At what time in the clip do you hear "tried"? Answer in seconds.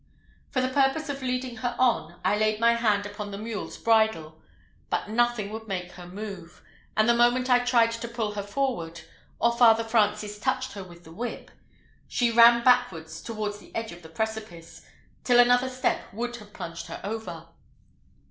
7.59-7.91